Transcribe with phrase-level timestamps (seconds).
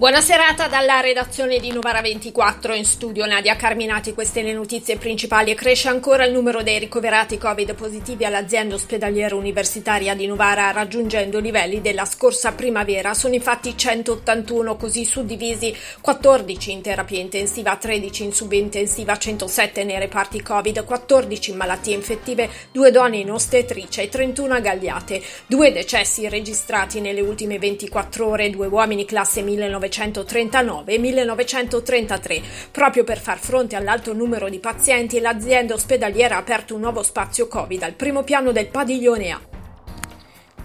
[0.00, 5.54] Buona serata dalla redazione di Novara 24 in studio Nadia Carminati, queste le notizie principali.
[5.54, 11.42] Cresce ancora il numero dei ricoverati Covid positivi all'azienda ospedaliera universitaria di Novara raggiungendo i
[11.42, 13.12] livelli della scorsa primavera.
[13.12, 20.40] Sono infatti 181 così suddivisi, 14 in terapia intensiva, 13 in subintensiva, 107 nei reparti
[20.40, 25.22] Covid, 14 in malattie infettive, 2 donne in ostetricia e 31 a Gagliate.
[25.46, 32.42] Due decessi registrati nelle ultime 24 ore, due uomini classe 1900 1939 e 1933.
[32.70, 37.48] Proprio per far fronte all'alto numero di pazienti, l'azienda ospedaliera ha aperto un nuovo spazio
[37.48, 39.40] Covid al primo piano del padiglione A.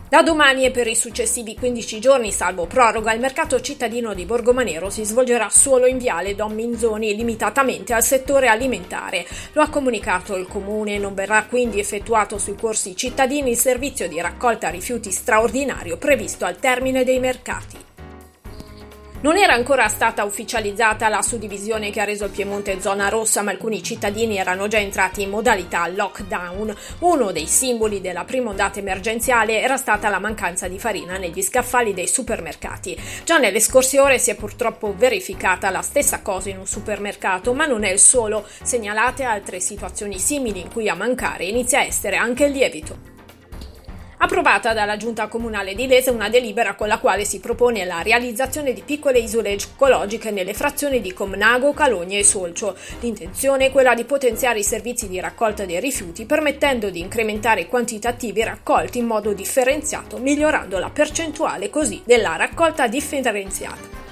[0.08, 4.92] Da domani e per i successivi 15 giorni, salvo proroga, il mercato cittadino di Borgomanero
[4.92, 9.26] si svolgerà solo in viale Don Minzoni, limitatamente al settore alimentare.
[9.54, 14.22] Lo ha comunicato il comune, non verrà quindi effettuato sui corsi cittadini il servizio di
[14.22, 17.85] raccolta rifiuti straordinario previsto al termine dei mercati.
[19.26, 23.50] Non era ancora stata ufficializzata la suddivisione che ha reso il Piemonte zona rossa, ma
[23.50, 26.76] alcuni cittadini erano già entrati in modalità lockdown.
[27.00, 31.96] Uno dei simboli della prima ondata emergenziale era stata la mancanza di farina negli scaffali
[31.96, 32.96] dei supermercati.
[33.24, 37.66] Già nelle scorse ore si è purtroppo verificata la stessa cosa in un supermercato, ma
[37.66, 38.46] non è il solo.
[38.62, 43.15] Segnalate altre situazioni simili in cui a mancare inizia a essere anche il lievito.
[44.26, 48.74] Approvata dalla Giunta Comunale di Lese una delibera con la quale si propone la realizzazione
[48.74, 52.76] di piccole isole ecologiche nelle frazioni di Comnago, Calogne e Solcio.
[53.02, 57.68] L'intenzione è quella di potenziare i servizi di raccolta dei rifiuti permettendo di incrementare i
[57.68, 64.05] quantitativi raccolti in modo differenziato, migliorando la percentuale così della raccolta differenziata.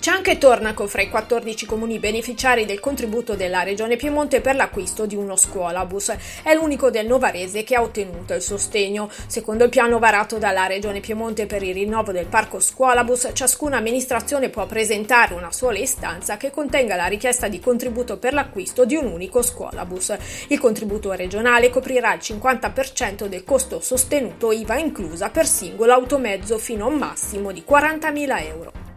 [0.00, 5.04] C'è anche Tornaco fra i 14 comuni beneficiari del contributo della Regione Piemonte per l'acquisto
[5.04, 6.14] di uno scuolabus.
[6.42, 9.10] È l'unico del Novarese che ha ottenuto il sostegno.
[9.26, 14.48] Secondo il piano varato dalla Regione Piemonte per il rinnovo del parco scuolabus, ciascuna amministrazione
[14.48, 19.04] può presentare una sola istanza che contenga la richiesta di contributo per l'acquisto di un
[19.04, 20.16] unico scuolabus.
[20.48, 26.86] Il contributo regionale coprirà il 50% del costo sostenuto IVA inclusa per singolo automezzo fino
[26.86, 28.89] a un massimo di 40.000 euro.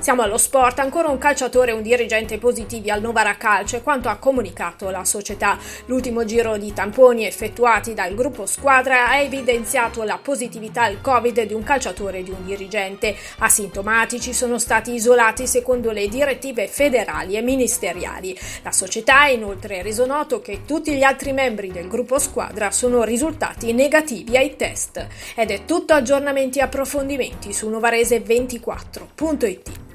[0.00, 4.08] Siamo allo sport, ancora un calciatore e un dirigente positivi al Novara Calcio e quanto
[4.08, 5.58] ha comunicato la società.
[5.84, 11.52] L'ultimo giro di tamponi effettuati dal gruppo squadra ha evidenziato la positività al Covid di
[11.52, 13.14] un calciatore e di un dirigente.
[13.40, 18.34] Asintomatici sono stati isolati secondo le direttive federali e ministeriali.
[18.62, 23.04] La società ha inoltre reso noto che tutti gli altri membri del gruppo squadra sono
[23.04, 25.06] risultati negativi ai test.
[25.34, 29.88] Ed è tutto aggiornamenti e approfondimenti su novarese24.it.